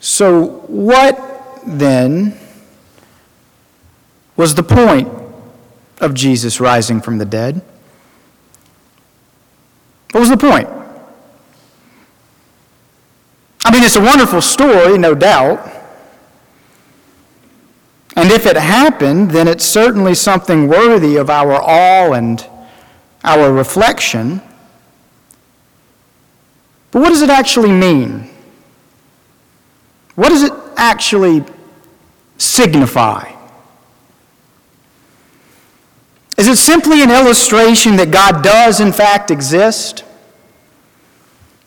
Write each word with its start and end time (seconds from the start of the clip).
So, 0.00 0.46
what 0.66 1.60
then 1.66 2.38
was 4.36 4.54
the 4.54 4.62
point 4.62 5.08
of 6.00 6.14
Jesus 6.14 6.60
rising 6.60 7.00
from 7.00 7.18
the 7.18 7.24
dead? 7.24 7.62
What 10.12 10.20
was 10.20 10.30
the 10.30 10.36
point? 10.36 10.68
I 13.64 13.72
mean, 13.72 13.82
it's 13.82 13.96
a 13.96 14.00
wonderful 14.00 14.40
story, 14.40 14.96
no 14.96 15.14
doubt. 15.14 15.72
And 18.16 18.30
if 18.30 18.46
it 18.46 18.56
happened, 18.56 19.32
then 19.32 19.48
it's 19.48 19.64
certainly 19.64 20.14
something 20.14 20.68
worthy 20.68 21.16
of 21.16 21.28
our 21.28 21.52
awe 21.52 22.12
and 22.12 22.46
our 23.24 23.52
reflection. 23.52 24.40
But 26.92 27.02
what 27.02 27.08
does 27.10 27.22
it 27.22 27.28
actually 27.28 27.72
mean? 27.72 28.30
What 30.16 30.30
does 30.30 30.42
it 30.42 30.52
actually 30.76 31.44
signify? 32.38 33.32
Is 36.36 36.48
it 36.48 36.56
simply 36.56 37.02
an 37.02 37.10
illustration 37.10 37.96
that 37.96 38.10
God 38.10 38.42
does, 38.42 38.80
in 38.80 38.92
fact, 38.92 39.30
exist? 39.30 40.04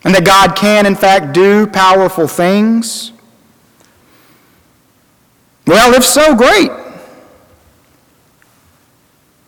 And 0.04 0.14
that 0.16 0.26
God 0.26 0.56
can, 0.56 0.86
in 0.86 0.96
fact, 0.96 1.34
do 1.34 1.68
powerful 1.68 2.28
things? 2.28 3.12
Well, 5.68 5.94
if 5.94 6.04
so, 6.04 6.36
great. 6.36 6.70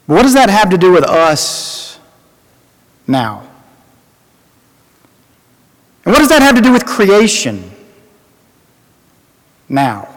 But 0.07 0.15
what 0.15 0.23
does 0.23 0.33
that 0.33 0.49
have 0.49 0.69
to 0.71 0.77
do 0.77 0.91
with 0.91 1.05
us 1.05 1.99
now? 3.07 3.47
And 6.05 6.13
what 6.13 6.19
does 6.19 6.29
that 6.29 6.41
have 6.41 6.55
to 6.55 6.61
do 6.61 6.71
with 6.71 6.85
creation 6.85 7.70
now? 9.71 10.07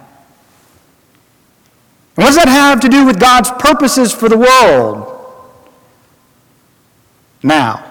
And 2.16 2.24
what 2.24 2.26
does 2.26 2.36
that 2.36 2.48
have 2.48 2.80
to 2.80 2.88
do 2.88 3.06
with 3.06 3.18
God's 3.18 3.50
purposes 3.52 4.12
for 4.12 4.28
the 4.28 4.36
world 4.36 5.10
now? 7.42 7.84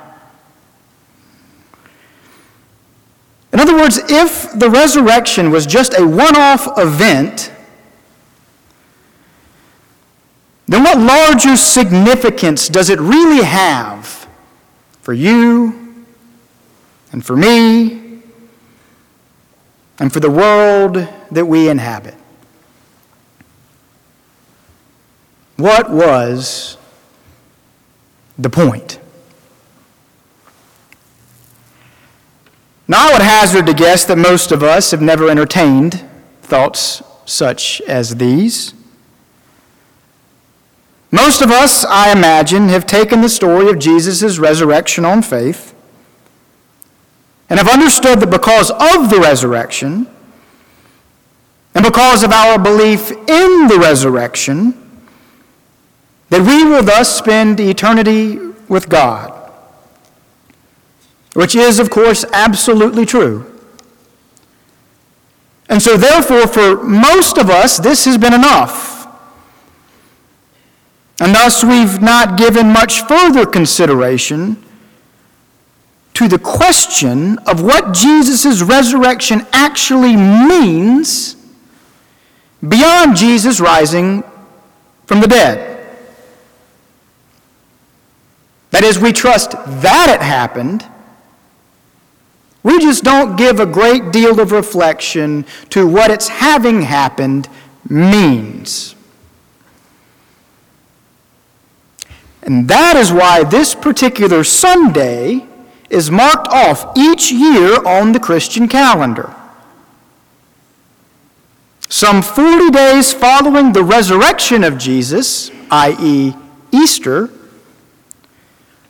In 3.52 3.60
other 3.60 3.76
words, 3.76 4.00
if 4.10 4.52
the 4.58 4.70
resurrection 4.70 5.52
was 5.52 5.66
just 5.66 5.98
a 5.98 6.06
one 6.06 6.36
off 6.36 6.68
event, 6.78 7.52
then 10.68 10.84
what 10.84 10.98
larger 10.98 11.56
significance 11.56 12.68
does 12.68 12.90
it 12.90 13.00
really 13.00 13.44
have 13.44 14.28
for 15.02 15.14
you 15.14 16.06
and 17.12 17.24
for 17.24 17.36
me 17.36 18.03
and 20.04 20.12
for 20.12 20.20
the 20.20 20.30
world 20.30 21.08
that 21.32 21.46
we 21.46 21.70
inhabit? 21.70 22.16
What 25.56 25.90
was 25.90 26.76
the 28.38 28.50
point? 28.50 29.00
Now, 32.86 33.08
I 33.08 33.14
would 33.14 33.22
hazard 33.22 33.66
to 33.68 33.74
guess 33.74 34.04
that 34.04 34.18
most 34.18 34.52
of 34.52 34.62
us 34.62 34.92
have 34.92 35.02
never 35.02 35.30
entertained 35.30 36.04
thoughts 36.42 37.02
such 37.24 37.80
as 37.88 38.18
these. 38.18 38.74
Most 41.12 41.42
of 41.42 41.50
us, 41.50 41.86
I 41.86 42.12
imagine, 42.12 42.68
have 42.68 42.86
taken 42.86 43.22
the 43.22 43.30
story 43.30 43.70
of 43.70 43.80
Jesus' 43.80 44.38
resurrection 44.38 45.06
on 45.06 45.22
faith 45.22 45.73
and 47.54 47.60
have 47.60 47.70
understood 47.70 48.20
that 48.20 48.32
because 48.32 48.72
of 48.72 49.12
the 49.12 49.20
resurrection 49.22 50.08
and 51.76 51.86
because 51.86 52.24
of 52.24 52.32
our 52.32 52.58
belief 52.58 53.12
in 53.12 53.68
the 53.68 53.78
resurrection, 53.80 54.74
that 56.32 56.42
we 56.42 56.64
will 56.64 56.82
thus 56.82 57.16
spend 57.16 57.60
eternity 57.60 58.40
with 58.68 58.90
God 58.90 59.44
which 61.34 61.56
is, 61.56 61.80
of 61.80 61.90
course, 61.90 62.24
absolutely 62.32 63.06
true. 63.06 63.50
And 65.68 65.82
so, 65.82 65.98
therefore, 65.98 66.48
for 66.48 66.84
most 66.84 67.38
of 67.38 67.50
us, 67.50 67.80
this 67.80 68.06
has 68.06 68.18
been 68.18 68.34
enough. 68.34 69.08
And 71.20 71.34
thus, 71.34 71.64
we've 71.64 72.02
not 72.02 72.38
given 72.38 72.68
much 72.68 73.02
further 73.02 73.46
consideration 73.46 74.64
to 76.14 76.28
the 76.28 76.40
question 76.40 77.38
of 77.40 77.62
what 77.62 77.94
Jesus' 77.94 78.62
resurrection 78.62 79.46
actually 79.52 80.16
means 80.16 81.36
beyond 82.68 83.16
Jesus 83.16 83.60
rising 83.60 84.24
from 85.06 85.22
the 85.22 85.28
dead. 85.28 85.70
That 88.72 88.84
is, 88.84 89.00
we 89.00 89.12
trust 89.12 89.52
that 89.52 90.16
it 90.16 90.24
happened 90.24 90.88
we 92.64 92.80
just 92.80 93.04
don't 93.04 93.36
give 93.36 93.60
a 93.60 93.66
great 93.66 94.12
deal 94.12 94.40
of 94.40 94.54
reflection 94.54 95.46
to 95.70 95.86
what 95.86 96.10
its 96.10 96.30
having 96.30 96.82
happened 96.82 97.50
means. 97.90 98.96
And 102.42 102.68
that 102.70 102.96
is 102.96 103.12
why 103.12 103.44
this 103.44 103.76
particular 103.76 104.46
Sunday 104.46 105.46
is 105.94 106.10
marked 106.10 106.48
off 106.48 106.98
each 106.98 107.32
year 107.32 107.82
on 107.86 108.12
the 108.12 108.20
Christian 108.20 108.68
calendar. 108.68 109.34
Some 111.88 112.24
40 112.24 112.72
days 112.72 113.14
following 113.14 113.74
the 113.74 113.84
resurrection 113.84 114.64
of 114.64 114.80
Jesus, 114.80 115.52
i.e., 115.70 116.34
Easter, 116.72 117.30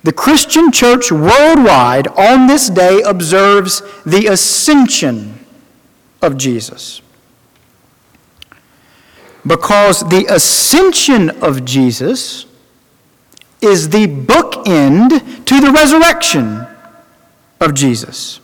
the 0.03 0.13
Christian 0.13 0.71
church 0.71 1.11
worldwide 1.11 2.07
on 2.07 2.47
this 2.47 2.69
day 2.69 3.01
observes 3.01 3.81
the 4.05 4.27
ascension 4.27 5.45
of 6.21 6.37
Jesus. 6.37 7.01
Because 9.45 10.07
the 10.07 10.25
ascension 10.29 11.29
of 11.41 11.65
Jesus 11.65 12.45
is 13.61 13.89
the 13.89 14.07
bookend 14.07 15.45
to 15.45 15.59
the 15.59 15.71
resurrection 15.71 16.67
of 17.59 17.73
Jesus. 17.73 18.39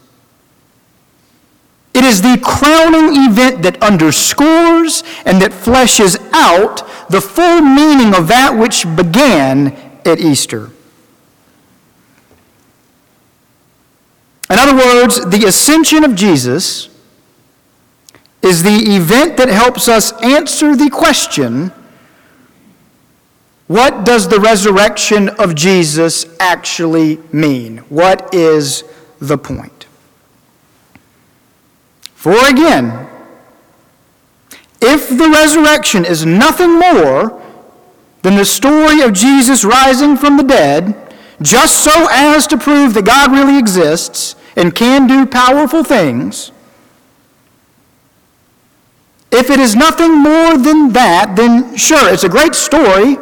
It 1.93 2.03
is 2.03 2.21
the 2.21 2.39
crowning 2.41 3.29
event 3.29 3.63
that 3.63 3.81
underscores 3.81 5.03
and 5.25 5.41
that 5.41 5.51
fleshes 5.51 6.17
out 6.31 6.87
the 7.09 7.19
full 7.19 7.61
meaning 7.61 8.13
of 8.15 8.27
that 8.27 8.55
which 8.57 8.85
began 8.95 9.73
at 10.05 10.19
Easter. 10.19 10.71
In 14.49 14.57
other 14.57 14.75
words, 14.75 15.23
the 15.25 15.45
ascension 15.45 16.03
of 16.03 16.15
Jesus 16.15 16.89
is 18.41 18.63
the 18.63 18.95
event 18.95 19.37
that 19.37 19.49
helps 19.49 19.87
us 19.87 20.11
answer 20.23 20.75
the 20.75 20.89
question 20.89 21.71
what 23.69 24.03
does 24.03 24.27
the 24.27 24.39
resurrection 24.39 25.29
of 25.29 25.53
Jesus 25.53 26.25
actually 26.39 27.19
mean? 27.31 27.77
What 27.89 28.33
is 28.33 28.83
the 29.19 29.37
point? 29.37 29.85
For 32.13 32.33
again, 32.47 33.07
if 34.81 35.09
the 35.09 35.29
resurrection 35.29 36.05
is 36.05 36.25
nothing 36.25 36.79
more 36.79 37.41
than 38.21 38.35
the 38.35 38.45
story 38.45 39.01
of 39.01 39.13
Jesus 39.13 39.63
rising 39.63 40.17
from 40.17 40.37
the 40.37 40.43
dead, 40.43 41.15
just 41.41 41.83
so 41.83 42.07
as 42.11 42.47
to 42.47 42.57
prove 42.57 42.93
that 42.93 43.05
God 43.05 43.31
really 43.31 43.57
exists, 43.57 44.35
and 44.55 44.75
can 44.75 45.07
do 45.07 45.25
powerful 45.25 45.83
things, 45.83 46.51
if 49.31 49.49
it 49.49 49.59
is 49.59 49.75
nothing 49.75 50.17
more 50.17 50.57
than 50.57 50.91
that, 50.93 51.35
then 51.35 51.77
sure, 51.77 52.11
it's 52.11 52.23
a 52.23 52.29
great 52.29 52.55
story 52.55 53.17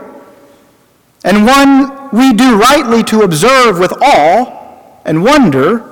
and 1.23 1.45
one 1.45 2.09
we 2.11 2.31
do 2.33 2.57
rightly 2.57 3.03
to 3.03 3.21
observe 3.23 3.79
with 3.79 3.91
awe 4.01 5.01
and 5.03 5.23
wonder. 5.23 5.86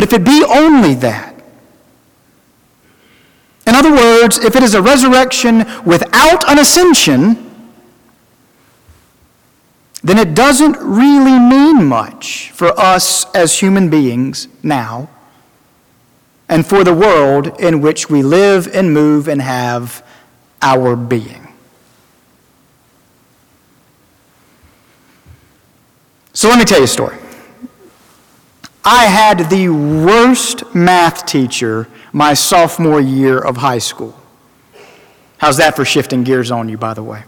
But 0.00 0.14
if 0.14 0.18
it 0.18 0.24
be 0.24 0.42
only 0.48 0.94
that, 0.94 1.34
in 3.66 3.74
other 3.74 3.92
words, 3.92 4.38
if 4.38 4.56
it 4.56 4.62
is 4.62 4.72
a 4.72 4.80
resurrection 4.80 5.58
without 5.84 6.50
an 6.50 6.58
ascension, 6.58 7.52
then 10.02 10.16
it 10.16 10.34
doesn't 10.34 10.78
really 10.80 11.38
mean 11.38 11.84
much 11.84 12.50
for 12.52 12.68
us 12.80 13.30
as 13.34 13.60
human 13.60 13.90
beings 13.90 14.48
now 14.62 15.10
and 16.48 16.66
for 16.66 16.82
the 16.82 16.94
world 16.94 17.60
in 17.60 17.82
which 17.82 18.08
we 18.08 18.22
live 18.22 18.74
and 18.74 18.94
move 18.94 19.28
and 19.28 19.42
have 19.42 20.02
our 20.62 20.96
being. 20.96 21.46
So 26.32 26.48
let 26.48 26.58
me 26.58 26.64
tell 26.64 26.78
you 26.78 26.84
a 26.84 26.88
story. 26.88 27.19
I 28.84 29.04
had 29.04 29.50
the 29.50 29.68
worst 29.68 30.74
math 30.74 31.26
teacher 31.26 31.88
my 32.12 32.34
sophomore 32.34 33.00
year 33.00 33.38
of 33.38 33.58
high 33.58 33.78
school. 33.78 34.18
How's 35.38 35.58
that 35.58 35.76
for 35.76 35.84
shifting 35.84 36.24
gears 36.24 36.50
on 36.50 36.68
you, 36.68 36.76
by 36.76 36.94
the 36.94 37.02
way? 37.02 37.24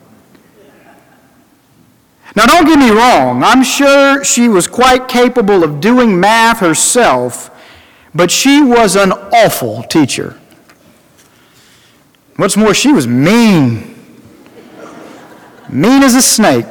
Now, 2.35 2.47
don't 2.47 2.65
get 2.65 2.79
me 2.79 2.91
wrong, 2.91 3.43
I'm 3.43 3.63
sure 3.63 4.25
she 4.25 4.49
was 4.49 4.67
quite 4.67 5.07
capable 5.07 5.63
of 5.63 5.81
doing 5.81 6.19
math 6.19 6.61
herself, 6.61 7.51
but 8.15 8.31
she 8.31 8.63
was 8.63 8.97
an 8.97 9.13
awful 9.13 9.83
teacher. 9.83 10.39
What's 12.37 12.57
more, 12.57 12.73
she 12.73 12.93
was 12.93 13.07
mean. 13.07 13.95
Mean 15.69 16.03
as 16.03 16.15
a 16.15 16.23
snake. 16.23 16.67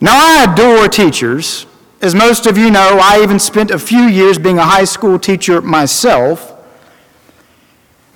Now, 0.00 0.14
I 0.14 0.52
adore 0.52 0.88
teachers. 0.88 1.66
As 2.02 2.16
most 2.16 2.46
of 2.46 2.58
you 2.58 2.68
know, 2.68 2.98
I 3.00 3.22
even 3.22 3.38
spent 3.38 3.70
a 3.70 3.78
few 3.78 4.02
years 4.02 4.36
being 4.36 4.58
a 4.58 4.64
high 4.64 4.84
school 4.84 5.20
teacher 5.20 5.62
myself. 5.62 6.52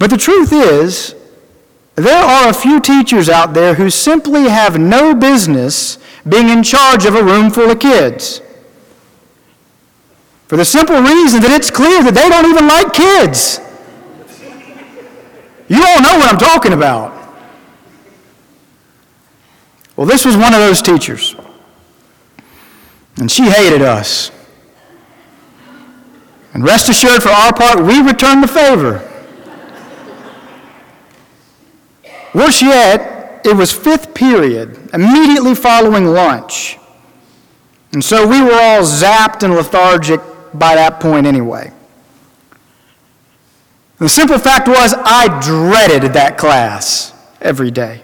But 0.01 0.11
the 0.11 0.17
truth 0.17 0.53
is, 0.53 1.15
there 1.95 2.25
are 2.25 2.49
a 2.49 2.53
few 2.53 2.81
teachers 2.81 3.29
out 3.29 3.55
there 3.55 3.75
who 3.75 3.89
simply 3.89 4.49
have 4.49 4.77
no 4.77 5.15
business 5.15 5.99
being 6.29 6.49
in 6.49 6.65
charge 6.65 7.05
of 7.07 7.15
a 7.15 7.23
room 7.23 7.49
full 7.49 7.71
of 7.71 7.79
kids. 7.79 8.41
For 10.49 10.57
the 10.57 10.65
simple 10.65 11.01
reason 11.01 11.41
that 11.43 11.53
it's 11.53 11.71
clear 11.71 12.03
that 12.03 12.15
they 12.15 12.29
don't 12.29 12.47
even 12.47 12.67
like 12.67 12.93
kids. 12.93 13.61
You 15.69 15.79
all 15.79 16.03
know 16.03 16.19
what 16.19 16.33
I'm 16.33 16.39
talking 16.39 16.73
about. 16.73 17.13
Well, 19.95 20.09
this 20.09 20.25
was 20.25 20.37
one 20.37 20.53
of 20.53 20.59
those 20.59 20.83
teachers. 20.83 21.36
And 23.19 23.31
she 23.31 23.45
hated 23.45 23.83
us. 23.83 24.31
And 26.53 26.65
rest 26.65 26.89
assured, 26.89 27.23
for 27.23 27.29
our 27.31 27.53
part, 27.53 27.85
we 27.85 28.01
returned 28.01 28.43
the 28.43 28.49
favor. 28.49 29.03
Worse 32.35 32.61
yet, 32.61 33.47
it 33.47 33.57
was 33.57 33.73
fifth 33.73 34.15
period, 34.15 34.91
immediately 34.93 35.55
following 35.55 36.07
lunch. 36.07 36.79
And 37.93 38.05
so 38.05 38.27
we 38.27 38.43
were 38.43 38.53
all 38.53 38.83
zapped 38.83 39.43
and 39.43 39.55
lethargic 39.55 40.21
by 40.53 40.75
that 40.75 41.01
point 41.01 41.27
anyway. 41.27 41.73
The 43.99 44.09
simple 44.09 44.39
fact 44.39 44.69
was, 44.69 44.95
I 44.95 45.41
dreaded 45.41 46.13
that 46.13 46.37
class 46.37 47.15
every 47.41 47.71
day. 47.71 48.03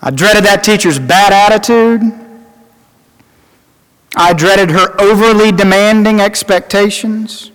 I 0.00 0.10
dreaded 0.10 0.44
that 0.44 0.62
teacher's 0.62 0.98
bad 1.00 1.32
attitude. 1.32 2.21
I 4.14 4.32
dreaded 4.32 4.70
her 4.70 5.00
overly 5.00 5.52
demanding 5.52 6.20
expectations. 6.20 7.50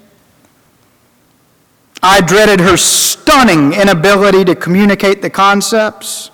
I 2.01 2.21
dreaded 2.21 2.59
her 2.62 2.77
stunning 2.77 3.74
inability 3.74 4.45
to 4.45 4.56
communicate 4.56 5.21
the 5.21 5.30
concepts. 5.30 6.31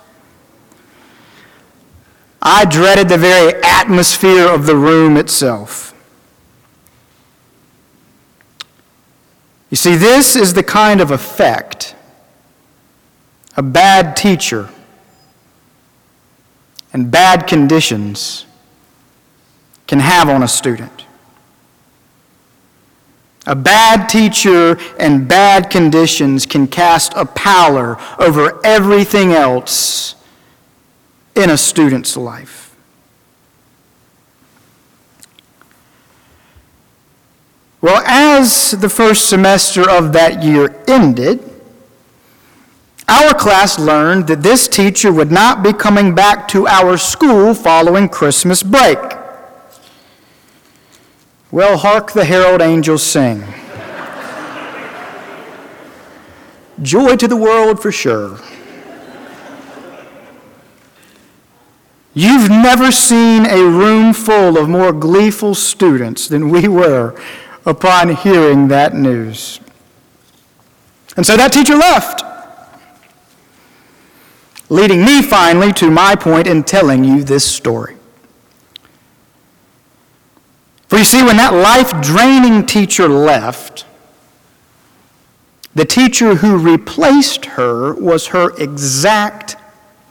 I 2.41 2.65
dreaded 2.65 3.09
the 3.09 3.17
very 3.17 3.53
atmosphere 3.63 4.47
of 4.47 4.65
the 4.65 4.75
room 4.75 5.17
itself. 5.17 5.93
You 9.69 9.77
see, 9.77 9.95
this 9.95 10.35
is 10.35 10.53
the 10.53 10.63
kind 10.63 11.01
of 11.01 11.11
effect 11.11 11.95
a 13.55 13.61
bad 13.61 14.15
teacher 14.15 14.69
and 16.91 17.11
bad 17.11 17.45
conditions 17.47 18.45
can 19.87 19.99
have 19.99 20.29
on 20.29 20.43
a 20.43 20.47
student. 20.47 21.05
A 23.45 23.55
bad 23.55 24.07
teacher 24.07 24.77
and 24.97 25.27
bad 25.27 25.69
conditions 25.69 26.45
can 26.45 26.67
cast 26.67 27.13
a 27.15 27.25
pallor 27.25 27.97
over 28.17 28.59
everything 28.65 29.33
else 29.33 30.15
in 31.35 31.49
a 31.49 31.57
student's 31.57 32.15
life. 32.15 32.75
Well, 37.81 38.01
as 38.05 38.71
the 38.71 38.87
first 38.87 39.27
semester 39.27 39.89
of 39.89 40.13
that 40.13 40.41
year 40.41 40.81
ended, 40.87 41.43
our 43.09 43.33
class 43.33 43.77
learned 43.77 44.27
that 44.27 44.41
this 44.41 44.69
teacher 44.69 45.11
would 45.11 45.33
not 45.33 45.61
be 45.61 45.73
coming 45.73 46.15
back 46.15 46.47
to 46.49 46.65
our 46.65 46.97
school 46.97 47.53
following 47.53 48.07
Christmas 48.07 48.63
break. 48.63 48.97
Well, 51.53 51.77
hark 51.77 52.13
the 52.13 52.25
herald 52.25 52.63
angels 52.63 53.03
sing. 53.03 53.43
Joy 56.81 57.15
to 57.15 57.27
the 57.27 57.35
world 57.35 57.79
for 57.79 57.91
sure. 57.91 58.39
You've 62.15 62.49
never 62.49 62.91
seen 62.91 63.45
a 63.45 63.61
room 63.65 64.13
full 64.13 64.57
of 64.57 64.67
more 64.67 64.91
gleeful 64.91 65.53
students 65.53 66.27
than 66.27 66.49
we 66.49 66.67
were 66.67 67.15
upon 67.67 68.15
hearing 68.15 68.69
that 68.69 68.95
news. 68.95 69.59
And 71.15 71.23
so 71.23 71.37
that 71.37 71.53
teacher 71.53 71.75
left, 71.75 72.23
leading 74.69 75.05
me 75.05 75.21
finally 75.21 75.71
to 75.73 75.91
my 75.91 76.15
point 76.15 76.47
in 76.47 76.63
telling 76.63 77.03
you 77.03 77.23
this 77.23 77.45
story. 77.45 77.97
For 80.93 80.99
you 80.99 81.05
see, 81.05 81.23
when 81.23 81.37
that 81.37 81.55
life 81.55 82.03
draining 82.03 82.67
teacher 82.67 83.07
left, 83.07 83.87
the 85.73 85.85
teacher 85.85 86.35
who 86.35 86.55
replaced 86.55 87.45
her 87.45 87.95
was 87.95 88.27
her 88.27 88.55
exact 88.57 89.55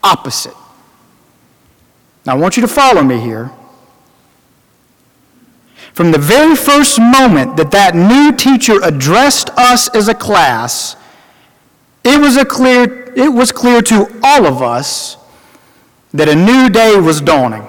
opposite. 0.03 0.53
Now, 2.25 2.33
I 2.33 2.37
want 2.37 2.57
you 2.57 2.61
to 2.63 2.67
follow 2.67 3.01
me 3.01 3.21
here. 3.21 3.49
From 5.93 6.11
the 6.11 6.17
very 6.17 6.53
first 6.53 6.99
moment 6.99 7.55
that 7.55 7.71
that 7.71 7.95
new 7.95 8.33
teacher 8.35 8.81
addressed 8.83 9.51
us 9.51 9.87
as 9.95 10.09
a 10.09 10.13
class, 10.13 10.97
it 12.03 12.19
was, 12.19 12.35
a 12.35 12.43
clear, 12.43 13.13
it 13.15 13.31
was 13.31 13.53
clear 13.53 13.81
to 13.83 14.19
all 14.21 14.45
of 14.45 14.61
us 14.61 15.15
that 16.13 16.27
a 16.27 16.35
new 16.35 16.69
day 16.69 16.99
was 16.99 17.21
dawning, 17.21 17.65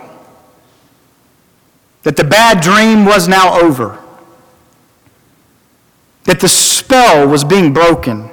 that 2.04 2.16
the 2.16 2.24
bad 2.24 2.60
dream 2.60 3.04
was 3.04 3.26
now 3.26 3.58
over, 3.60 3.98
that 6.24 6.38
the 6.38 6.48
spell 6.48 7.26
was 7.26 7.44
being 7.44 7.72
broken, 7.72 8.30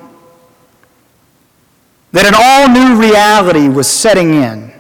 that 2.11 2.25
an 2.25 2.33
all 2.37 2.69
new 2.69 3.01
reality 3.01 3.67
was 3.67 3.87
setting 3.87 4.33
in. 4.33 4.71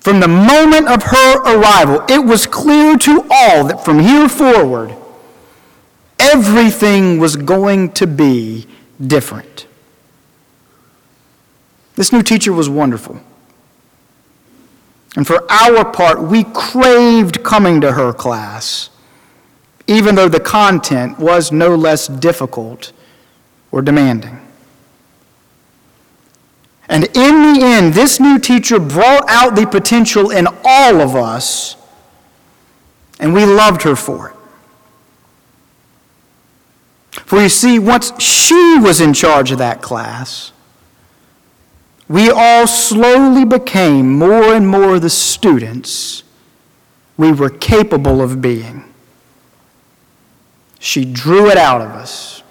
From 0.00 0.18
the 0.18 0.26
moment 0.26 0.88
of 0.88 1.04
her 1.04 1.38
arrival, 1.42 2.04
it 2.08 2.24
was 2.24 2.46
clear 2.46 2.98
to 2.98 3.24
all 3.30 3.64
that 3.68 3.84
from 3.84 4.00
here 4.00 4.28
forward, 4.28 4.96
everything 6.18 7.20
was 7.20 7.36
going 7.36 7.92
to 7.92 8.08
be 8.08 8.66
different. 9.04 9.68
This 11.94 12.12
new 12.12 12.22
teacher 12.22 12.52
was 12.52 12.68
wonderful. 12.68 13.20
And 15.16 15.26
for 15.26 15.44
our 15.50 15.84
part, 15.84 16.22
we 16.22 16.44
craved 16.44 17.42
coming 17.42 17.80
to 17.82 17.92
her 17.92 18.12
class, 18.12 18.90
even 19.86 20.14
though 20.14 20.28
the 20.28 20.40
content 20.40 21.18
was 21.18 21.52
no 21.52 21.74
less 21.74 22.06
difficult 22.06 22.92
or 23.70 23.82
demanding. 23.82 24.38
And 26.88 27.04
in 27.16 27.54
the 27.54 27.60
end, 27.62 27.94
this 27.94 28.20
new 28.20 28.38
teacher 28.38 28.78
brought 28.78 29.24
out 29.28 29.54
the 29.54 29.66
potential 29.66 30.30
in 30.30 30.46
all 30.64 31.00
of 31.00 31.14
us, 31.14 31.76
and 33.18 33.32
we 33.32 33.44
loved 33.44 33.82
her 33.82 33.96
for 33.96 34.30
it. 34.30 34.36
For 37.26 37.40
you 37.40 37.48
see, 37.48 37.78
once 37.78 38.12
she 38.20 38.78
was 38.78 39.00
in 39.00 39.14
charge 39.14 39.52
of 39.52 39.58
that 39.58 39.80
class, 39.80 40.52
we 42.12 42.30
all 42.30 42.66
slowly 42.66 43.42
became 43.44 44.18
more 44.18 44.52
and 44.54 44.68
more 44.68 44.98
the 44.98 45.08
students 45.08 46.22
we 47.16 47.32
were 47.32 47.48
capable 47.48 48.20
of 48.20 48.42
being. 48.42 48.84
She 50.78 51.06
drew 51.06 51.48
it 51.48 51.56
out 51.56 51.80
of 51.80 51.88
us 51.88 52.42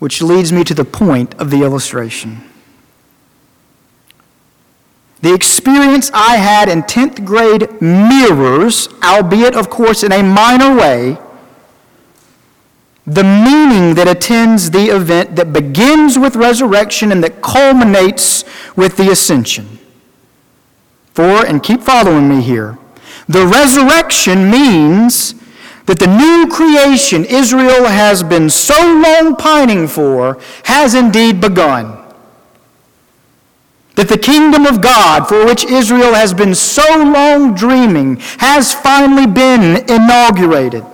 which 0.00 0.20
leads 0.20 0.50
me 0.50 0.64
to 0.64 0.74
the 0.74 0.84
point 0.84 1.34
of 1.34 1.50
the 1.50 1.62
illustration. 1.62 2.40
The 5.22 5.32
experience 5.32 6.10
I 6.12 6.36
had 6.36 6.68
in 6.68 6.82
10th 6.82 7.24
grade 7.24 7.80
mirrors, 7.80 8.88
albeit, 9.04 9.54
of 9.54 9.70
course, 9.70 10.02
in 10.02 10.10
a 10.10 10.22
minor 10.22 10.74
way, 10.74 11.18
the 13.14 13.24
meaning 13.24 13.94
that 13.96 14.06
attends 14.06 14.70
the 14.70 14.86
event 14.94 15.34
that 15.34 15.52
begins 15.52 16.16
with 16.16 16.36
resurrection 16.36 17.10
and 17.10 17.24
that 17.24 17.42
culminates 17.42 18.44
with 18.76 18.96
the 18.96 19.10
ascension. 19.10 19.78
For, 21.14 21.44
and 21.44 21.60
keep 21.60 21.80
following 21.80 22.28
me 22.28 22.40
here, 22.40 22.78
the 23.28 23.46
resurrection 23.46 24.48
means 24.48 25.34
that 25.86 25.98
the 25.98 26.06
new 26.06 26.46
creation 26.54 27.24
Israel 27.24 27.86
has 27.86 28.22
been 28.22 28.48
so 28.48 28.80
long 28.80 29.34
pining 29.34 29.88
for 29.88 30.38
has 30.64 30.94
indeed 30.94 31.40
begun. 31.40 31.98
That 33.96 34.08
the 34.08 34.18
kingdom 34.18 34.66
of 34.66 34.80
God, 34.80 35.28
for 35.28 35.44
which 35.44 35.64
Israel 35.64 36.14
has 36.14 36.32
been 36.32 36.54
so 36.54 36.84
long 36.96 37.54
dreaming, 37.54 38.18
has 38.38 38.72
finally 38.72 39.26
been 39.26 39.84
inaugurated. 39.90 40.84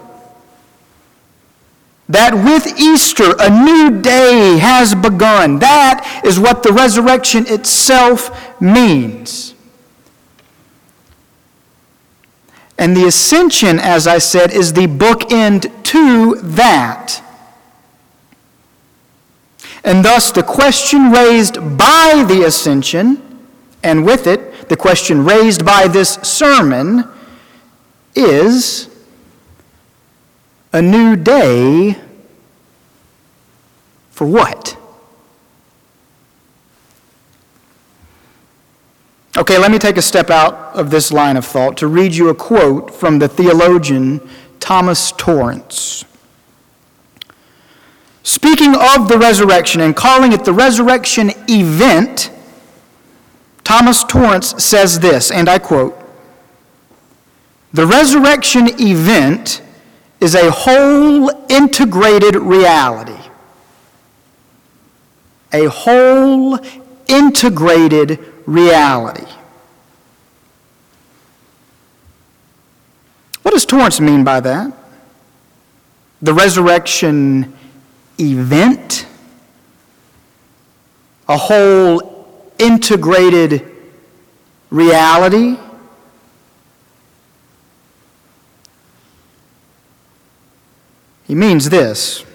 That 2.16 2.34
with 2.34 2.80
Easter, 2.80 3.34
a 3.38 3.50
new 3.50 4.00
day 4.00 4.56
has 4.56 4.94
begun. 4.94 5.58
That 5.58 6.22
is 6.24 6.40
what 6.40 6.62
the 6.62 6.72
resurrection 6.72 7.44
itself 7.46 8.58
means. 8.58 9.54
And 12.78 12.96
the 12.96 13.04
ascension, 13.04 13.78
as 13.78 14.06
I 14.06 14.16
said, 14.16 14.50
is 14.50 14.72
the 14.72 14.86
bookend 14.86 15.70
to 15.92 16.36
that. 16.36 17.22
And 19.84 20.02
thus, 20.02 20.30
the 20.30 20.42
question 20.42 21.10
raised 21.10 21.56
by 21.76 22.24
the 22.26 22.44
ascension, 22.46 23.46
and 23.82 24.06
with 24.06 24.26
it, 24.26 24.70
the 24.70 24.76
question 24.78 25.22
raised 25.22 25.66
by 25.66 25.86
this 25.86 26.14
sermon, 26.22 27.04
is 28.14 28.88
a 30.72 30.80
new 30.80 31.14
day 31.14 32.00
for 34.16 34.26
what? 34.26 34.78
Okay, 39.36 39.58
let 39.58 39.70
me 39.70 39.78
take 39.78 39.98
a 39.98 40.02
step 40.02 40.30
out 40.30 40.54
of 40.74 40.90
this 40.90 41.12
line 41.12 41.36
of 41.36 41.44
thought 41.44 41.76
to 41.76 41.86
read 41.86 42.14
you 42.14 42.30
a 42.30 42.34
quote 42.34 42.94
from 42.94 43.18
the 43.18 43.28
theologian 43.28 44.26
Thomas 44.58 45.12
Torrance. 45.12 46.06
Speaking 48.22 48.74
of 48.74 49.08
the 49.08 49.18
resurrection 49.18 49.82
and 49.82 49.94
calling 49.94 50.32
it 50.32 50.46
the 50.46 50.54
resurrection 50.54 51.32
event, 51.50 52.30
Thomas 53.64 54.02
Torrance 54.02 54.64
says 54.64 54.98
this, 54.98 55.30
and 55.30 55.46
I 55.46 55.58
quote 55.58 55.94
The 57.74 57.86
resurrection 57.86 58.68
event 58.80 59.60
is 60.20 60.34
a 60.34 60.50
whole 60.50 61.28
integrated 61.50 62.36
reality. 62.36 63.12
A 65.56 65.70
whole 65.70 66.58
integrated 67.08 68.22
reality. 68.44 69.24
What 73.40 73.52
does 73.52 73.64
Torrance 73.64 73.98
mean 73.98 74.22
by 74.22 74.40
that? 74.40 74.70
The 76.20 76.34
resurrection 76.34 77.56
event? 78.20 79.06
A 81.26 81.38
whole 81.38 82.52
integrated 82.58 83.66
reality? 84.68 85.56
He 91.24 91.34
means 91.34 91.70
this. 91.70 92.25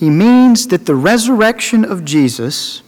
He 0.00 0.08
means 0.08 0.68
that 0.68 0.86
the 0.86 0.94
resurrection 0.94 1.84
of 1.84 2.06
Jesus 2.06 2.80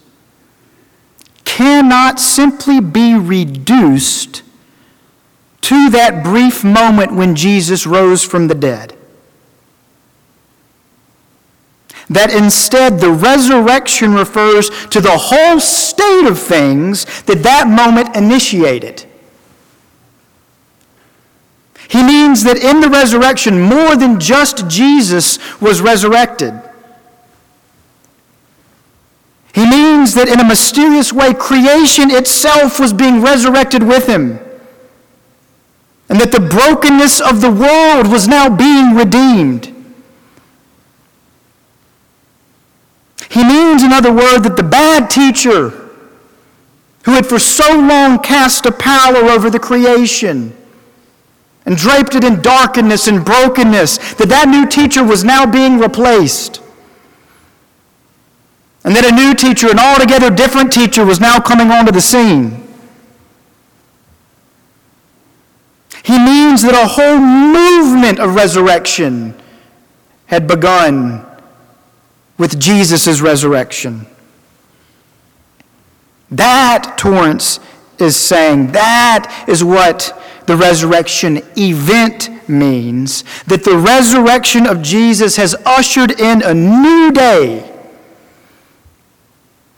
cannot 1.45 2.19
simply 2.19 2.81
be 2.81 3.15
reduced 3.15 4.43
to 5.61 5.91
that 5.91 6.25
brief 6.25 6.65
moment 6.65 7.13
when 7.13 7.37
Jesus 7.37 7.87
rose 7.87 8.25
from 8.25 8.49
the 8.49 8.55
dead. 8.55 8.97
That 12.09 12.33
instead 12.33 13.01
the 13.01 13.13
resurrection 13.13 14.15
refers 14.15 14.71
to 14.87 15.03
the 15.03 15.19
whole 15.19 15.61
state 15.61 16.27
of 16.27 16.39
things 16.39 17.05
that 17.25 17.43
that 17.43 17.69
moment 17.69 18.17
initiated. 18.17 19.05
He 21.89 22.03
means 22.03 22.43
that 22.45 22.57
in 22.57 22.81
the 22.81 22.89
resurrection, 22.89 23.61
more 23.61 23.97
than 23.97 24.19
just 24.19 24.67
Jesus 24.67 25.39
was 25.61 25.83
resurrected. 25.83 26.71
He 29.55 29.69
means 29.69 30.15
that 30.15 30.29
in 30.29 30.41
a 30.41 30.45
mysterious 30.45 31.13
way, 31.13 31.35
creation 31.35 32.11
itself 32.11 32.81
was 32.81 32.93
being 32.93 33.21
resurrected 33.21 33.83
with 33.83 34.07
him. 34.07 34.39
And 36.09 36.19
that 36.21 36.33
the 36.33 36.41
brokenness 36.41 37.21
of 37.21 37.41
the 37.41 37.51
world 37.51 38.11
was 38.11 38.27
now 38.27 38.49
being 38.49 38.95
redeemed. 38.95 39.67
He 43.29 43.45
means, 43.45 43.83
in 43.83 43.93
other 43.93 44.13
words, 44.13 44.43
that 44.43 44.57
the 44.57 44.63
bad 44.63 45.09
teacher, 45.09 45.71
who 47.05 47.13
had 47.13 47.27
for 47.27 47.39
so 47.39 47.79
long 47.79 48.19
cast 48.19 48.67
a 48.67 48.73
pallor 48.73 49.31
over 49.31 49.51
the 49.51 49.59
creation 49.59 50.55
and 51.65 51.77
draped 51.77 52.15
it 52.15 52.25
in 52.25 52.43
darkness 52.43 53.07
and 53.07 53.25
brokenness, 53.25 54.15
that 54.15 54.29
that 54.29 54.49
new 54.49 54.67
teacher 54.67 55.03
was 55.05 55.25
now 55.25 55.47
being 55.47 55.79
replaced. 55.79 56.61
And 58.85 58.97
that 58.97 59.05
a 59.05 59.15
new 59.15 59.35
teacher, 59.35 59.71
an 59.71 59.79
altogether 59.79 60.31
different 60.31 60.73
teacher, 60.73 61.05
was 61.05 61.21
now 61.21 61.39
coming 61.39 61.71
onto 61.71 61.93
the 61.93 62.01
scene. 62.01 62.67
He 66.05 66.19
means 66.19 66.63
that 66.63 66.75
a 66.75 66.89
whole 66.89 67.19
movement 67.19 68.19
of 68.19 68.35
resurrection 68.35 69.41
had 70.27 70.49
begun 70.49 71.25
with 72.39 72.59
Jesus' 72.59 73.21
resurrection. 73.21 74.07
That, 76.31 76.99
Torrance 76.99 77.61
is 77.99 78.17
saying, 78.17 78.73
that 78.73 79.45
is 79.47 79.63
what 79.63 80.21
the 80.47 80.57
resurrection 80.57 81.43
event 81.57 82.31
means. 82.49 83.23
That 83.47 83.63
the 83.63 83.77
resurrection 83.77 84.67
of 84.67 84.83
Jesus 84.83 85.37
has 85.37 85.55
ushered 85.65 86.19
in 86.19 86.43
a 86.43 86.53
new 86.53 87.13
day 87.13 87.72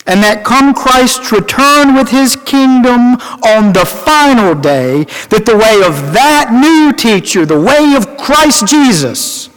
and 0.06 0.23
that 0.23 0.44
come 0.44 0.75
Christ's 0.75 1.32
return 1.32 1.94
with 1.94 2.11
his 2.11 2.37
kingdom 2.37 3.16
on 3.42 3.73
the 3.73 3.87
final 3.87 4.54
day, 4.54 5.04
that 5.30 5.46
the 5.46 5.56
way 5.56 5.82
of 5.87 6.12
that 6.12 6.52
new 6.52 6.92
teacher, 6.92 7.46
the 7.46 7.61
way 7.61 7.94
of 7.96 8.18
Christ 8.18 8.66
Jesus, 8.66 9.49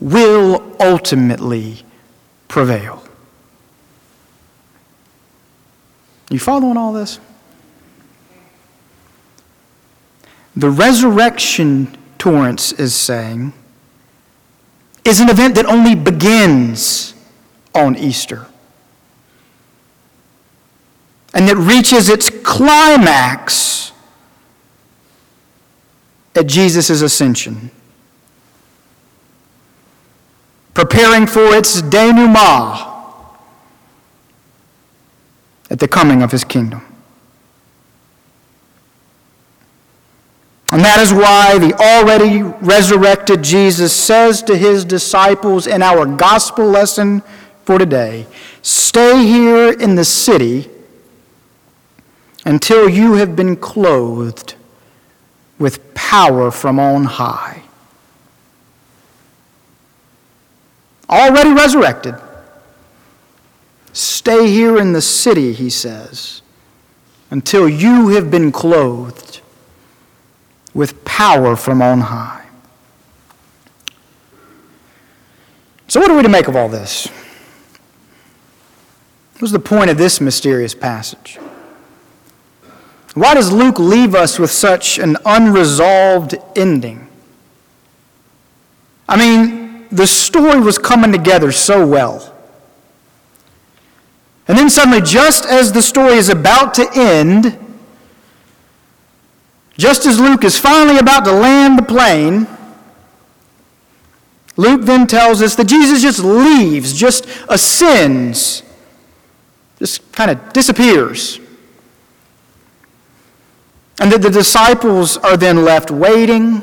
will 0.00 0.74
ultimately 0.80 1.82
prevail. 2.48 3.04
You 6.30 6.38
following 6.38 6.78
all 6.78 6.92
this? 6.92 7.20
The 10.56 10.70
resurrection, 10.70 11.96
Torrance 12.18 12.72
is 12.72 12.94
saying, 12.94 13.52
is 15.04 15.20
an 15.20 15.28
event 15.28 15.54
that 15.56 15.66
only 15.66 15.94
begins 15.94 17.14
on 17.74 17.96
Easter. 17.96 18.46
And 21.32 21.48
it 21.48 21.56
reaches 21.56 22.08
its 22.08 22.30
climax 22.30 23.92
at 26.34 26.46
Jesus' 26.46 26.90
ascension, 26.90 27.70
preparing 30.74 31.26
for 31.26 31.54
its 31.54 31.82
denouement 31.82 32.86
at 35.70 35.78
the 35.78 35.88
coming 35.88 36.22
of 36.22 36.32
his 36.32 36.44
kingdom. 36.44 36.82
And 40.72 40.84
that 40.84 41.00
is 41.00 41.12
why 41.12 41.58
the 41.58 41.74
already 41.74 42.42
resurrected 42.42 43.42
Jesus 43.42 43.92
says 43.92 44.40
to 44.44 44.56
his 44.56 44.84
disciples 44.84 45.66
in 45.66 45.82
our 45.82 46.06
gospel 46.06 46.66
lesson 46.66 47.22
for 47.64 47.78
today. 47.78 48.26
Stay 48.62 49.24
here 49.26 49.72
in 49.72 49.94
the 49.94 50.04
city 50.04 50.68
until 52.44 52.88
you 52.88 53.14
have 53.14 53.36
been 53.36 53.56
clothed 53.56 54.54
with 55.58 55.94
power 55.94 56.50
from 56.50 56.78
on 56.78 57.04
high. 57.04 57.62
Already 61.08 61.52
resurrected. 61.52 62.14
Stay 63.92 64.48
here 64.48 64.78
in 64.78 64.92
the 64.92 65.02
city, 65.02 65.52
he 65.52 65.68
says, 65.68 66.42
until 67.30 67.68
you 67.68 68.08
have 68.08 68.30
been 68.30 68.52
clothed 68.52 69.40
with 70.72 71.04
power 71.04 71.56
from 71.56 71.82
on 71.82 72.00
high. 72.00 72.46
So, 75.88 75.98
what 76.00 76.10
are 76.10 76.16
we 76.16 76.22
to 76.22 76.28
make 76.28 76.46
of 76.46 76.54
all 76.54 76.68
this? 76.68 77.08
What's 79.40 79.52
the 79.52 79.58
point 79.58 79.88
of 79.88 79.96
this 79.96 80.20
mysterious 80.20 80.74
passage? 80.74 81.38
Why 83.14 83.32
does 83.34 83.50
Luke 83.50 83.78
leave 83.78 84.14
us 84.14 84.38
with 84.38 84.50
such 84.50 84.98
an 84.98 85.16
unresolved 85.24 86.34
ending? 86.54 87.08
I 89.08 89.16
mean, 89.16 89.88
the 89.90 90.06
story 90.06 90.60
was 90.60 90.78
coming 90.78 91.10
together 91.10 91.52
so 91.52 91.86
well. 91.86 92.36
And 94.46 94.58
then 94.58 94.68
suddenly, 94.68 95.00
just 95.00 95.46
as 95.46 95.72
the 95.72 95.82
story 95.82 96.14
is 96.14 96.28
about 96.28 96.74
to 96.74 96.86
end, 96.94 97.58
just 99.78 100.04
as 100.04 100.20
Luke 100.20 100.44
is 100.44 100.58
finally 100.58 100.98
about 100.98 101.24
to 101.24 101.32
land 101.32 101.78
the 101.78 101.82
plane, 101.82 102.46
Luke 104.56 104.82
then 104.82 105.06
tells 105.06 105.40
us 105.40 105.54
that 105.54 105.66
Jesus 105.66 106.02
just 106.02 106.18
leaves, 106.18 106.92
just 106.92 107.26
ascends, 107.48 108.64
just 109.80 110.12
kind 110.12 110.30
of 110.30 110.52
disappears. 110.52 111.40
And 113.98 114.12
that 114.12 114.22
the 114.22 114.30
disciples 114.30 115.16
are 115.16 115.36
then 115.36 115.64
left 115.64 115.90
waiting 115.90 116.62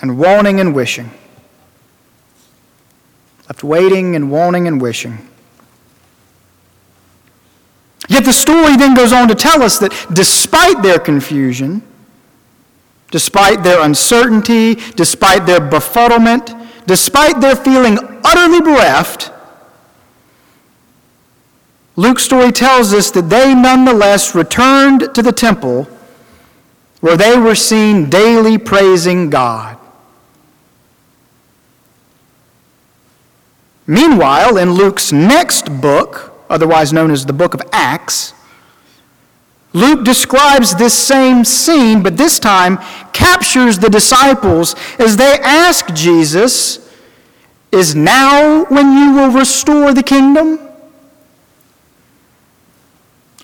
and 0.00 0.18
wanting 0.18 0.60
and 0.60 0.74
wishing. 0.74 1.10
Left 3.48 3.62
waiting 3.62 4.16
and 4.16 4.30
wanting 4.30 4.66
and 4.66 4.80
wishing. 4.80 5.28
Yet 8.08 8.24
the 8.24 8.32
story 8.32 8.76
then 8.76 8.94
goes 8.94 9.12
on 9.12 9.28
to 9.28 9.34
tell 9.34 9.62
us 9.62 9.78
that 9.78 9.92
despite 10.12 10.82
their 10.82 11.00
confusion, 11.00 11.82
despite 13.10 13.64
their 13.64 13.82
uncertainty, 13.82 14.76
despite 14.94 15.46
their 15.46 15.60
befuddlement, 15.60 16.52
despite 16.86 17.40
their 17.40 17.56
feeling 17.56 17.98
utterly 18.24 18.60
bereft, 18.60 19.32
Luke's 21.96 22.24
story 22.24 22.52
tells 22.52 22.92
us 22.92 23.10
that 23.12 23.30
they 23.30 23.54
nonetheless 23.54 24.34
returned 24.34 25.14
to 25.14 25.22
the 25.22 25.32
temple 25.32 25.88
where 27.00 27.16
they 27.16 27.38
were 27.38 27.54
seen 27.54 28.10
daily 28.10 28.58
praising 28.58 29.30
God. 29.30 29.78
Meanwhile, 33.86 34.58
in 34.58 34.72
Luke's 34.72 35.10
next 35.12 35.80
book, 35.80 36.32
otherwise 36.50 36.92
known 36.92 37.10
as 37.10 37.24
the 37.24 37.32
book 37.32 37.54
of 37.54 37.62
Acts, 37.72 38.34
Luke 39.72 40.04
describes 40.04 40.74
this 40.74 40.94
same 40.94 41.44
scene, 41.44 42.02
but 42.02 42.16
this 42.16 42.38
time 42.38 42.78
captures 43.12 43.78
the 43.78 43.90
disciples 43.90 44.74
as 44.98 45.16
they 45.16 45.38
ask 45.42 45.92
Jesus, 45.94 46.92
Is 47.70 47.94
now 47.94 48.64
when 48.64 48.92
you 48.96 49.14
will 49.14 49.30
restore 49.30 49.94
the 49.94 50.02
kingdom? 50.02 50.65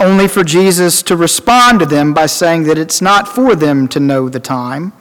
Only 0.02 0.26
for 0.26 0.42
Jesus 0.42 1.00
to 1.04 1.16
respond 1.16 1.78
to 1.78 1.86
them 1.86 2.12
by 2.12 2.26
saying 2.26 2.64
that 2.64 2.76
it's 2.76 3.00
not 3.00 3.28
for 3.28 3.54
them 3.54 3.86
to 3.86 4.00
know 4.00 4.28
the 4.28 4.40
time, 4.40 4.92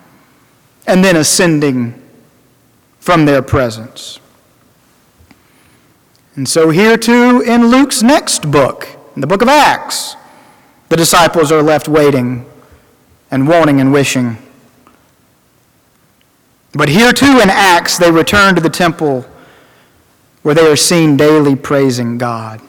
and 0.85 1.03
then 1.03 1.15
ascending 1.15 1.99
from 2.99 3.25
their 3.25 3.41
presence. 3.41 4.19
And 6.35 6.47
so, 6.47 6.69
here 6.69 6.97
too, 6.97 7.41
in 7.41 7.71
Luke's 7.71 8.03
next 8.03 8.51
book, 8.51 8.87
in 9.15 9.21
the 9.21 9.27
book 9.27 9.41
of 9.41 9.47
Acts, 9.47 10.15
the 10.89 10.97
disciples 10.97 11.51
are 11.51 11.63
left 11.63 11.87
waiting 11.87 12.45
and 13.31 13.47
wanting 13.47 13.81
and 13.81 13.91
wishing. 13.91 14.37
But 16.73 16.89
here 16.89 17.11
too, 17.11 17.39
in 17.39 17.49
Acts, 17.49 17.97
they 17.97 18.11
return 18.11 18.53
to 18.53 18.61
the 18.61 18.69
temple 18.69 19.25
where 20.43 20.53
they 20.53 20.71
are 20.71 20.75
seen 20.75 21.17
daily 21.17 21.55
praising 21.55 22.19
God. 22.19 22.61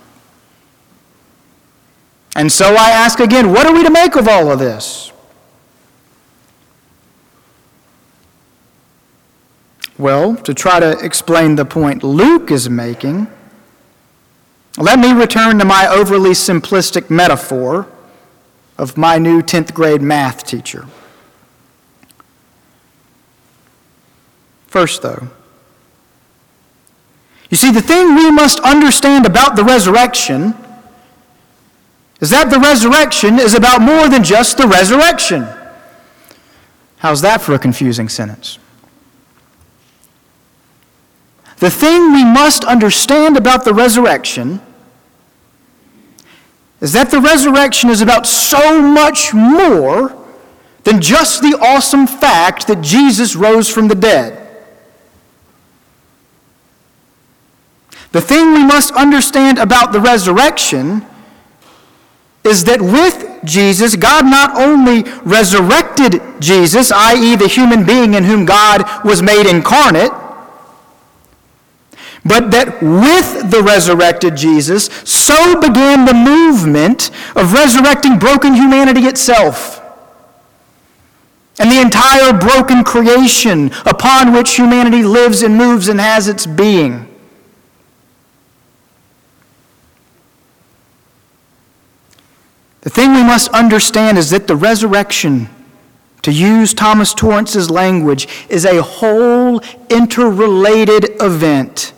And 2.35 2.51
so 2.51 2.75
I 2.75 2.91
ask 2.91 3.21
again, 3.21 3.53
what 3.53 3.67
are 3.67 3.75
we 3.75 3.83
to 3.83 3.91
make 3.91 4.17
of 4.17 4.27
all 4.27 4.51
of 4.51 4.59
this? 4.59 5.13
Well, 9.99 10.37
to 10.37 10.55
try 10.55 10.81
to 10.81 10.99
explain 10.99 11.57
the 11.57 11.65
point 11.65 12.03
Luke 12.03 12.51
is 12.51 12.69
making, 12.69 13.29
let 14.79 14.99
me 14.99 15.13
return 15.13 15.59
to 15.59 15.65
my 15.65 15.87
overly 15.87 16.31
simplistic 16.31 17.11
metaphor 17.11 17.87
of 18.79 18.97
my 18.97 19.19
new 19.19 19.43
10th 19.43 19.75
grade 19.75 20.01
math 20.01 20.45
teacher. 20.45 20.87
First, 24.67 25.03
though, 25.03 25.29
you 27.51 27.59
see, 27.59 27.71
the 27.71 27.83
thing 27.83 28.15
we 28.15 28.31
must 28.31 28.59
understand 28.61 29.27
about 29.27 29.57
the 29.57 29.63
resurrection 29.63 30.55
is 32.23 32.31
that 32.31 32.51
the 32.51 32.61
resurrection 32.61 33.41
is 33.41 33.55
about 33.55 33.81
more 33.81 34.09
than 34.09 34.23
just 34.23 34.57
the 34.57 34.67
resurrection. 34.67 35.45
How's 36.99 37.21
that 37.23 37.43
for 37.43 37.53
a 37.53 37.59
confusing 37.59 38.09
sentence? 38.09 38.61
The 41.59 41.69
thing 41.69 42.13
we 42.13 42.25
must 42.25 42.65
understand 42.65 43.37
about 43.37 43.65
the 43.65 43.75
resurrection 43.75 44.61
is 46.81 46.93
that 46.93 47.11
the 47.11 47.21
resurrection 47.21 47.91
is 47.91 48.01
about 48.01 48.27
so 48.29 48.81
much 48.81 49.35
more 49.35 50.17
than 50.85 51.01
just 51.01 51.43
the 51.43 51.59
awesome 51.61 52.07
fact 52.07 52.69
that 52.69 52.83
Jesus 52.83 53.35
rose 53.35 53.69
from 53.69 53.89
the 53.89 53.95
dead. 53.97 54.39
The 58.13 58.21
thing 58.21 58.53
we 58.53 58.65
must 58.65 58.93
understand 58.93 59.59
about 59.59 59.93
the 59.93 60.01
resurrection 60.01 61.07
is 62.45 62.65
that 62.65 62.81
with 62.81 63.45
Jesus, 63.45 63.97
God 63.97 64.25
not 64.25 64.57
only 64.57 65.05
resurrected 65.23 66.21
Jesus, 66.41 66.91
i.e., 66.91 67.37
the 67.37 67.49
human 67.49 67.85
being 67.87 68.15
in 68.15 68.25
whom 68.25 68.45
God 68.45 68.85
was 69.05 69.23
made 69.23 69.49
incarnate, 69.49 70.11
but 72.25 72.51
that 72.53 72.81
with 72.81 73.51
the 73.51 73.63
resurrected 73.63 74.37
Jesus, 74.37 74.87
so 75.05 75.61
began 75.61 76.05
the 76.05 76.15
movement 76.15 77.11
of 77.35 77.53
resurrecting 77.53 78.19
broken 78.19 78.55
humanity 78.55 79.03
itself 79.03 79.81
and 81.59 81.71
the 81.71 81.81
entire 81.81 82.33
broken 82.33 82.83
creation 82.85 83.71
upon 83.85 84.33
which 84.33 84.57
humanity 84.57 85.03
lives 85.03 85.43
and 85.43 85.57
moves 85.57 85.89
and 85.89 86.01
has 86.01 86.29
its 86.29 86.47
being. 86.47 87.12
The 92.83 92.91
thing 92.91 93.15
we 93.15 93.23
must 93.23 93.49
understand 93.51 94.19
is 94.19 94.31
that 94.31 94.49
the 94.49 94.57
resurrection, 94.57 95.49
to 96.23 96.33
use 96.33 96.75
Thomas 96.75 97.15
Torrance's 97.15 97.71
language, 97.71 98.29
is 98.49 98.65
a 98.65 98.83
whole 98.83 99.61
interrelated 99.89 101.11
event. 101.23 101.93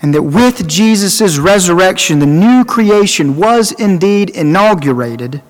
And 0.00 0.14
that 0.14 0.22
with 0.22 0.66
Jesus' 0.66 1.38
resurrection, 1.38 2.18
the 2.18 2.26
new 2.26 2.64
creation 2.64 3.36
was 3.36 3.72
indeed 3.72 4.30
inaugurated, 4.30 5.42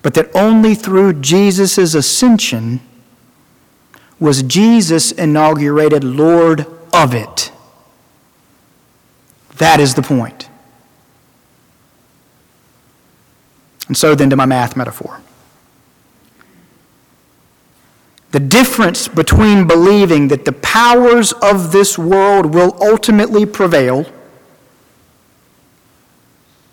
but 0.00 0.14
that 0.14 0.34
only 0.34 0.74
through 0.74 1.14
Jesus' 1.14 1.94
ascension 1.94 2.80
was 4.18 4.42
Jesus 4.42 5.12
inaugurated 5.12 6.04
Lord 6.04 6.64
of 6.94 7.12
it. 7.12 7.50
That 9.56 9.80
is 9.80 9.94
the 9.94 10.02
point. 10.02 10.48
And 13.88 13.96
so 13.96 14.14
then 14.14 14.30
to 14.30 14.36
my 14.36 14.46
math 14.46 14.76
metaphor. 14.76 15.20
The 18.32 18.40
difference 18.40 19.08
between 19.08 19.66
believing 19.66 20.28
that 20.28 20.44
the 20.44 20.52
powers 20.52 21.32
of 21.32 21.72
this 21.72 21.96
world 21.96 22.54
will 22.54 22.76
ultimately 22.82 23.46
prevail 23.46 24.04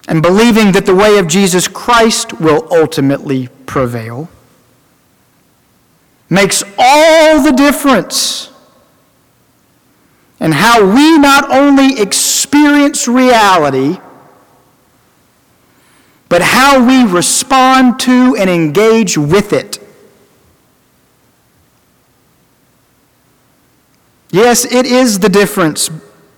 and 0.08 0.22
believing 0.22 0.74
that 0.74 0.86
the 0.86 0.96
way 0.96 1.18
of 1.18 1.28
Jesus 1.28 1.68
Christ 1.68 2.42
will 2.42 2.68
ultimately 2.72 3.48
prevail 3.66 4.30
makes 6.30 6.64
all 6.78 7.42
the 7.42 7.54
difference 7.54 8.52
and 10.40 10.54
how 10.54 10.84
we 10.84 11.18
not 11.18 11.50
only 11.50 11.98
experience 12.64 13.08
reality, 13.10 13.98
but 16.30 16.42
how 16.42 16.86
we 16.86 17.04
respond 17.04 18.00
to 18.00 18.36
and 18.40 18.50
engage 18.50 19.18
with 19.18 19.52
it. 19.52 19.80
Yes, 24.32 24.64
it 24.66 24.86
is 24.86 25.20
the 25.20 25.30
difference 25.30 25.90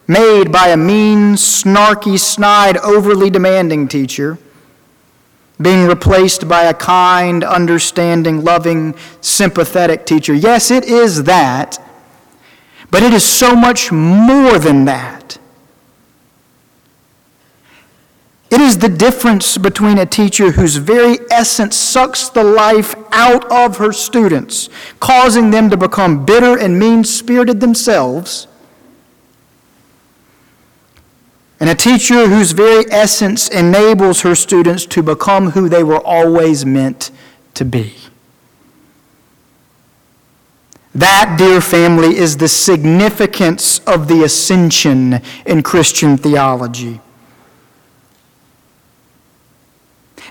made 0.08 0.52
by 0.52 0.70
a 0.70 0.78
mean, 0.78 1.36
snarky, 1.36 2.20
snide, 2.20 2.78
overly 2.78 3.30
demanding 3.30 3.88
teacher 3.88 4.40
being 5.62 5.88
replaced 5.88 6.50
by 6.50 6.64
a 6.64 6.74
kind, 6.74 7.42
understanding, 7.42 8.44
loving, 8.44 8.94
sympathetic 9.22 10.06
teacher. 10.06 10.34
Yes, 10.34 10.70
it 10.70 10.84
is 10.84 11.24
that. 11.24 11.80
But 12.92 13.04
it 13.04 13.14
is 13.14 13.24
so 13.24 13.56
much 13.56 13.90
more 13.90 14.60
than 14.60 14.84
that. 14.84 15.38
It 18.52 18.62
is 18.62 18.78
the 18.78 18.90
difference 18.90 19.58
between 19.58 19.98
a 19.98 20.06
teacher 20.06 20.52
whose 20.52 20.76
very 20.76 21.18
essence 21.32 21.76
sucks 21.76 22.30
the 22.30 22.44
life 22.44 22.96
out 23.12 23.52
of 23.52 23.78
her 23.78 23.92
students, 23.92 24.70
causing 25.00 25.52
them 25.52 25.70
to 25.72 25.78
become 25.78 26.26
bitter 26.26 26.58
and 26.58 26.80
mean 26.80 27.04
spirited 27.04 27.60
themselves, 27.60 28.48
and 31.60 31.70
a 31.70 31.76
teacher 31.76 32.28
whose 32.28 32.52
very 32.52 32.86
essence 32.92 33.48
enables 33.50 34.22
her 34.22 34.36
students 34.36 34.86
to 34.86 35.02
become 35.02 35.52
who 35.52 35.68
they 35.68 35.84
were 35.84 36.06
always 36.06 36.66
meant 36.66 37.12
to 37.56 37.66
be. 37.66 37.96
That, 40.94 41.36
dear 41.38 41.62
family, 41.62 42.16
is 42.18 42.38
the 42.38 42.48
significance 42.48 43.80
of 43.80 44.08
the 44.08 44.24
ascension 44.24 45.22
in 45.46 45.64
Christian 45.64 46.18
theology. 46.18 47.02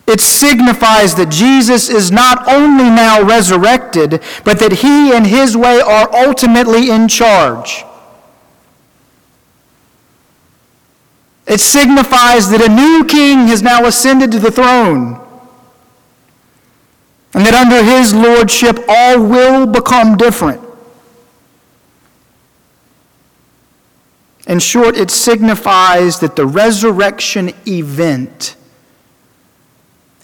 It 0.06 0.20
signifies 0.20 1.14
that 1.14 1.30
Jesus 1.30 1.88
is 1.88 2.10
not 2.10 2.46
only 2.46 2.84
now 2.84 3.22
resurrected, 3.22 4.22
but 4.44 4.58
that 4.58 4.72
he 4.72 5.14
and 5.14 5.26
his 5.26 5.56
way 5.56 5.80
are 5.80 6.14
ultimately 6.14 6.90
in 6.90 7.08
charge. 7.08 7.84
It 11.46 11.60
signifies 11.60 12.50
that 12.50 12.62
a 12.62 12.68
new 12.68 13.04
king 13.04 13.46
has 13.48 13.62
now 13.62 13.86
ascended 13.86 14.30
to 14.32 14.38
the 14.38 14.50
throne, 14.50 15.20
and 17.32 17.44
that 17.46 17.54
under 17.54 17.82
his 17.82 18.14
lordship 18.14 18.78
all 18.88 19.22
will 19.22 19.66
become 19.66 20.16
different. 20.16 20.60
In 24.46 24.58
short, 24.58 24.96
it 24.96 25.10
signifies 25.10 26.20
that 26.20 26.36
the 26.36 26.44
resurrection 26.44 27.54
event 27.66 28.56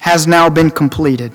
has 0.01 0.27
now 0.27 0.51
been 0.51 0.71
completed. 0.71 1.33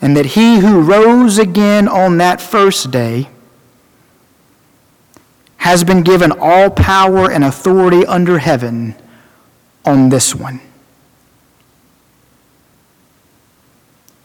And 0.00 0.16
that 0.16 0.26
he 0.26 0.58
who 0.60 0.80
rose 0.80 1.38
again 1.38 1.88
on 1.88 2.18
that 2.18 2.40
first 2.40 2.90
day 2.90 3.28
has 5.58 5.82
been 5.82 6.02
given 6.02 6.32
all 6.38 6.70
power 6.70 7.30
and 7.30 7.42
authority 7.42 8.06
under 8.06 8.38
heaven 8.38 8.94
on 9.84 10.08
this 10.10 10.34
one. 10.34 10.60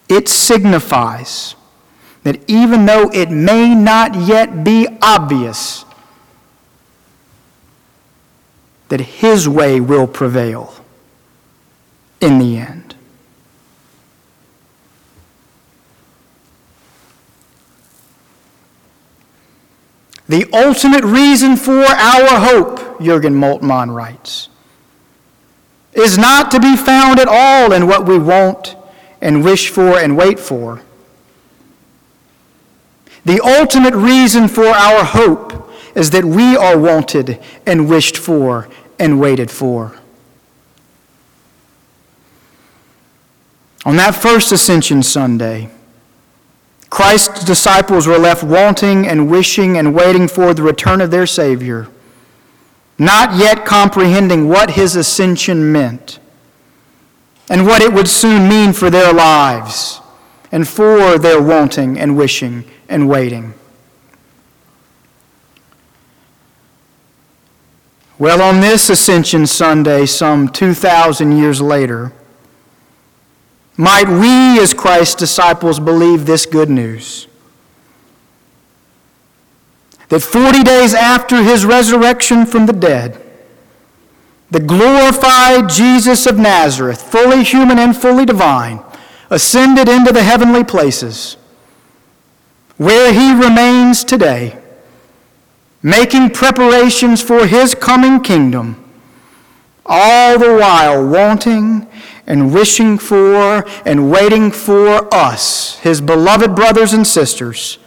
It 0.07 0.27
signifies 0.29 1.55
that 2.23 2.47
even 2.47 2.85
though 2.85 3.09
it 3.11 3.31
may 3.31 3.73
not 3.73 4.13
yet 4.13 4.63
be 4.63 4.87
obvious, 5.01 5.83
that 8.89 8.99
his 8.99 9.49
way 9.49 9.79
will 9.79 10.05
prevail 10.05 10.80
in 12.21 12.37
the 12.37 12.57
end. 12.57 12.95
The 20.29 20.47
ultimate 20.53 21.03
reason 21.03 21.57
for 21.57 21.83
our 21.83 22.39
hope, 22.39 23.01
Jurgen 23.01 23.33
Moltmann 23.33 23.93
writes, 23.93 24.47
is 25.91 26.17
not 26.17 26.51
to 26.51 26.59
be 26.61 26.77
found 26.77 27.19
at 27.19 27.27
all 27.27 27.73
in 27.73 27.85
what 27.85 28.05
we 28.05 28.17
want 28.17 28.77
and 29.19 29.43
wish 29.43 29.69
for 29.69 29.99
and 29.99 30.15
wait 30.15 30.39
for. 30.39 30.81
The 33.25 33.41
ultimate 33.41 33.93
reason 33.93 34.47
for 34.47 34.67
our 34.67 35.03
hope 35.03 35.69
is 35.95 36.11
that 36.11 36.23
we 36.23 36.55
are 36.55 36.77
wanted 36.77 37.39
and 37.65 37.89
wished 37.89 38.17
for 38.17 38.69
and 38.97 39.19
waited 39.19 39.51
for. 39.51 40.00
On 43.85 43.95
that 43.95 44.15
first 44.15 44.51
Ascension 44.51 45.01
Sunday, 45.01 45.69
Christ's 46.89 47.43
disciples 47.43 48.05
were 48.05 48.19
left 48.19 48.43
wanting 48.43 49.07
and 49.07 49.29
wishing 49.31 49.77
and 49.77 49.95
waiting 49.95 50.27
for 50.27 50.53
the 50.53 50.61
return 50.61 51.01
of 51.01 51.09
their 51.09 51.25
Savior, 51.25 51.87
not 52.99 53.35
yet 53.37 53.65
comprehending 53.65 54.47
what 54.47 54.71
his 54.71 54.95
ascension 54.95 55.71
meant 55.71 56.19
and 57.49 57.65
what 57.65 57.81
it 57.81 57.91
would 57.91 58.07
soon 58.07 58.47
mean 58.47 58.73
for 58.73 58.89
their 58.89 59.11
lives 59.11 59.99
and 60.51 60.67
for 60.67 61.17
their 61.17 61.41
wanting 61.41 61.97
and 61.97 62.15
wishing 62.15 62.65
and 62.87 63.09
waiting. 63.09 63.53
Well, 68.19 68.41
on 68.41 68.59
this 68.59 68.87
Ascension 68.89 69.47
Sunday, 69.47 70.05
some 70.05 70.49
2,000 70.49 71.31
years 71.35 71.59
later, 71.59 72.13
might 73.81 74.07
we, 74.07 74.61
as 74.61 74.75
Christ's 74.75 75.15
disciples, 75.15 75.79
believe 75.79 76.27
this 76.27 76.45
good 76.45 76.69
news? 76.69 77.25
That 80.09 80.21
40 80.21 80.61
days 80.61 80.93
after 80.93 81.41
his 81.41 81.65
resurrection 81.65 82.45
from 82.45 82.67
the 82.67 82.73
dead, 82.73 83.19
the 84.51 84.59
glorified 84.59 85.67
Jesus 85.67 86.27
of 86.27 86.37
Nazareth, 86.37 87.01
fully 87.01 87.43
human 87.43 87.79
and 87.79 87.97
fully 87.97 88.23
divine, 88.23 88.83
ascended 89.31 89.89
into 89.89 90.13
the 90.13 90.21
heavenly 90.21 90.63
places, 90.63 91.37
where 92.77 93.11
he 93.11 93.33
remains 93.33 94.03
today, 94.03 94.59
making 95.81 96.29
preparations 96.29 97.19
for 97.23 97.47
his 97.47 97.73
coming 97.73 98.21
kingdom, 98.21 98.77
all 99.87 100.37
the 100.37 100.55
while 100.55 101.07
wanting 101.07 101.87
and 102.27 102.53
wishing 102.53 102.97
for 102.97 103.65
and 103.85 104.11
waiting 104.11 104.51
for 104.51 105.13
us, 105.13 105.79
his 105.79 106.01
beloved 106.01 106.55
brothers 106.55 106.93
and 106.93 107.05
sisters, 107.05 107.77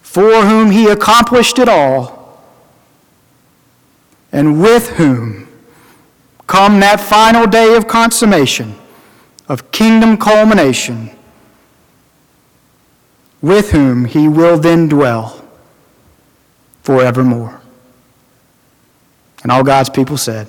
for 0.00 0.44
whom 0.44 0.70
he 0.70 0.86
accomplished 0.86 1.58
it 1.58 1.68
all, 1.68 2.42
and 4.30 4.60
with 4.62 4.90
whom 4.90 5.48
come 6.46 6.80
that 6.80 7.00
final 7.00 7.46
day 7.46 7.76
of 7.76 7.88
consummation, 7.88 8.74
of 9.48 9.72
kingdom 9.72 10.16
culmination, 10.16 11.10
with 13.40 13.72
whom 13.72 14.04
he 14.04 14.28
will 14.28 14.58
then 14.58 14.88
dwell 14.88 15.42
forevermore. 16.82 17.60
And 19.42 19.50
all 19.50 19.64
God's 19.64 19.90
people 19.90 20.16
said, 20.16 20.46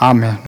Amen. 0.00 0.38